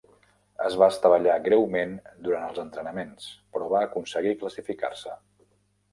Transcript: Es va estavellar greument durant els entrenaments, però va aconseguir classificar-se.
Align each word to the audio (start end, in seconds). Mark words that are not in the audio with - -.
Es 0.67 0.77
va 0.83 0.87
estavellar 0.93 1.35
greument 1.49 1.93
durant 2.27 2.47
els 2.49 2.63
entrenaments, 2.63 3.29
però 3.57 3.69
va 3.75 3.85
aconseguir 3.89 4.37
classificar-se. 4.41 5.15